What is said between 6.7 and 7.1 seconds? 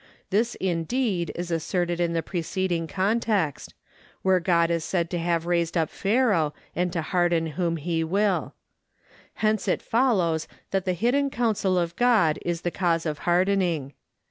and to